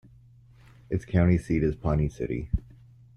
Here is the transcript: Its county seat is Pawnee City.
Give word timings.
Its 0.89 1.05
county 1.05 1.37
seat 1.37 1.61
is 1.61 1.75
Pawnee 1.75 2.09
City. 2.09 2.49